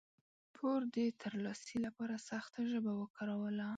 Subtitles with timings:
[0.55, 3.67] پور د ترلاسي لپاره سخته ژبه وکاروله.